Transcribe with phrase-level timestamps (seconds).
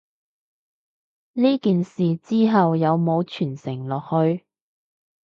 [1.33, 4.43] 呢件事之後有無承傳落去？